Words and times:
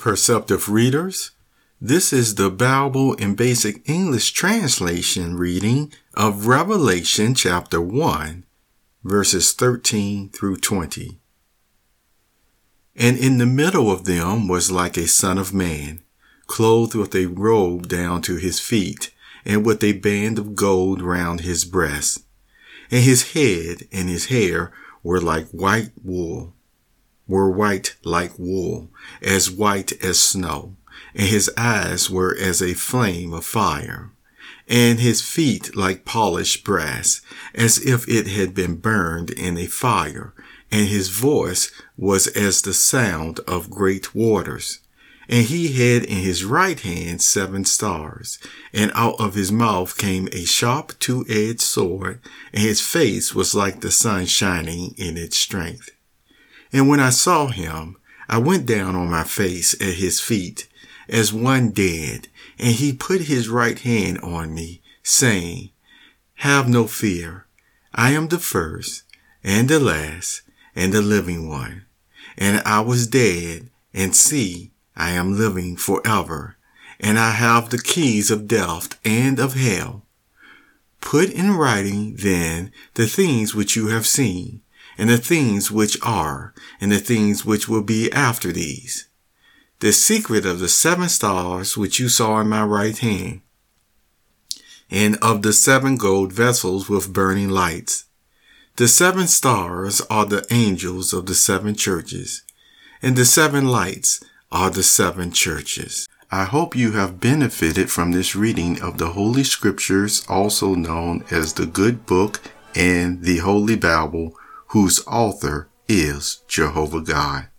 Perceptive 0.00 0.70
readers, 0.70 1.32
this 1.78 2.10
is 2.10 2.36
the 2.36 2.48
Bible 2.48 3.12
in 3.12 3.34
Basic 3.34 3.86
English 3.86 4.30
translation 4.30 5.36
reading 5.36 5.92
of 6.14 6.46
Revelation 6.46 7.34
chapter 7.34 7.82
1, 7.82 8.46
verses 9.04 9.52
13 9.52 10.30
through 10.30 10.56
20. 10.56 11.18
And 12.96 13.18
in 13.18 13.36
the 13.36 13.44
middle 13.44 13.90
of 13.90 14.06
them 14.06 14.48
was 14.48 14.70
like 14.70 14.96
a 14.96 15.06
son 15.06 15.36
of 15.36 15.52
man, 15.52 16.00
clothed 16.46 16.94
with 16.94 17.14
a 17.14 17.26
robe 17.26 17.86
down 17.86 18.22
to 18.22 18.36
his 18.36 18.58
feet, 18.58 19.12
and 19.44 19.66
with 19.66 19.84
a 19.84 19.92
band 19.92 20.38
of 20.38 20.54
gold 20.54 21.02
round 21.02 21.42
his 21.42 21.66
breast. 21.66 22.24
And 22.90 23.04
his 23.04 23.34
head 23.34 23.86
and 23.92 24.08
his 24.08 24.26
hair 24.26 24.72
were 25.02 25.20
like 25.20 25.48
white 25.50 25.90
wool 26.02 26.54
were 27.30 27.50
white 27.50 27.94
like 28.04 28.38
wool, 28.38 28.90
as 29.22 29.50
white 29.50 29.92
as 30.04 30.18
snow, 30.18 30.76
and 31.14 31.28
his 31.28 31.48
eyes 31.56 32.10
were 32.10 32.36
as 32.36 32.60
a 32.60 32.74
flame 32.74 33.32
of 33.32 33.44
fire, 33.44 34.10
and 34.66 34.98
his 34.98 35.22
feet 35.22 35.76
like 35.76 36.04
polished 36.04 36.64
brass, 36.64 37.20
as 37.54 37.78
if 37.78 38.08
it 38.08 38.26
had 38.26 38.52
been 38.52 38.74
burned 38.74 39.30
in 39.30 39.56
a 39.56 39.66
fire, 39.66 40.34
and 40.72 40.88
his 40.88 41.08
voice 41.08 41.70
was 41.96 42.26
as 42.26 42.62
the 42.62 42.74
sound 42.74 43.38
of 43.40 43.70
great 43.70 44.14
waters. 44.14 44.80
And 45.28 45.46
he 45.46 45.68
had 45.68 46.02
in 46.02 46.18
his 46.18 46.44
right 46.44 46.80
hand 46.80 47.22
seven 47.22 47.64
stars, 47.64 48.40
and 48.72 48.90
out 48.96 49.20
of 49.20 49.34
his 49.34 49.52
mouth 49.52 49.96
came 49.96 50.28
a 50.32 50.44
sharp 50.44 50.98
two-edged 50.98 51.60
sword, 51.60 52.20
and 52.52 52.62
his 52.62 52.80
face 52.80 53.32
was 53.32 53.54
like 53.54 53.80
the 53.80 53.92
sun 53.92 54.26
shining 54.26 54.92
in 54.96 55.16
its 55.16 55.36
strength. 55.36 55.90
And 56.72 56.88
when 56.88 57.00
I 57.00 57.10
saw 57.10 57.48
him, 57.48 57.96
I 58.28 58.38
went 58.38 58.66
down 58.66 58.94
on 58.94 59.10
my 59.10 59.24
face 59.24 59.74
at 59.80 59.94
his 59.94 60.20
feet 60.20 60.68
as 61.08 61.32
one 61.32 61.70
dead, 61.70 62.28
and 62.58 62.74
he 62.74 62.92
put 62.92 63.22
his 63.22 63.48
right 63.48 63.78
hand 63.78 64.18
on 64.20 64.54
me, 64.54 64.80
saying, 65.02 65.70
Have 66.36 66.68
no 66.68 66.86
fear. 66.86 67.46
I 67.92 68.12
am 68.12 68.28
the 68.28 68.38
first 68.38 69.02
and 69.42 69.68
the 69.68 69.80
last 69.80 70.42
and 70.76 70.92
the 70.92 71.02
living 71.02 71.48
one. 71.48 71.86
And 72.38 72.62
I 72.64 72.80
was 72.80 73.08
dead, 73.08 73.70
and 73.92 74.14
see, 74.14 74.70
I 74.96 75.10
am 75.10 75.36
living 75.36 75.76
forever, 75.76 76.56
and 77.00 77.18
I 77.18 77.32
have 77.32 77.70
the 77.70 77.82
keys 77.82 78.30
of 78.30 78.46
death 78.46 78.98
and 79.04 79.40
of 79.40 79.54
hell. 79.54 80.04
Put 81.00 81.30
in 81.30 81.52
writing 81.52 82.16
then 82.16 82.70
the 82.94 83.06
things 83.06 83.54
which 83.54 83.74
you 83.74 83.88
have 83.88 84.06
seen 84.06 84.60
and 85.00 85.08
the 85.08 85.16
things 85.16 85.70
which 85.70 85.96
are, 86.02 86.52
and 86.78 86.92
the 86.92 86.98
things 86.98 87.42
which 87.42 87.66
will 87.66 87.82
be 87.82 88.12
after 88.12 88.52
these. 88.52 89.08
The 89.78 89.94
secret 89.94 90.44
of 90.44 90.58
the 90.58 90.68
seven 90.68 91.08
stars 91.08 91.74
which 91.74 91.98
you 91.98 92.10
saw 92.10 92.38
in 92.38 92.50
my 92.50 92.62
right 92.64 92.98
hand, 92.98 93.40
and 94.90 95.16
of 95.22 95.40
the 95.40 95.54
seven 95.54 95.96
gold 95.96 96.34
vessels 96.34 96.90
with 96.90 97.14
burning 97.14 97.48
lights. 97.48 98.04
The 98.76 98.88
seven 98.88 99.26
stars 99.26 100.02
are 100.10 100.26
the 100.26 100.46
angels 100.50 101.14
of 101.14 101.24
the 101.24 101.34
seven 101.34 101.74
churches, 101.74 102.42
and 103.00 103.16
the 103.16 103.24
seven 103.24 103.68
lights 103.68 104.22
are 104.52 104.68
the 104.68 104.82
seven 104.82 105.32
churches. 105.32 106.06
I 106.30 106.44
hope 106.44 106.76
you 106.76 106.92
have 106.92 107.20
benefited 107.20 107.90
from 107.90 108.12
this 108.12 108.36
reading 108.36 108.82
of 108.82 108.98
the 108.98 109.12
Holy 109.12 109.44
Scriptures, 109.44 110.26
also 110.28 110.74
known 110.74 111.24
as 111.30 111.54
the 111.54 111.64
Good 111.64 112.04
Book 112.04 112.42
and 112.74 113.22
the 113.22 113.38
Holy 113.38 113.76
Bible 113.76 114.34
whose 114.70 115.04
author 115.06 115.68
is 115.88 116.42
Jehovah 116.46 117.00
God. 117.00 117.49